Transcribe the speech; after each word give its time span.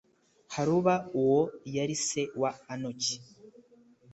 haruba 0.53 0.93
uwo 1.21 1.41
yari 1.75 1.95
se 2.07 2.21
wa 2.41 2.51
anoki 2.73 3.15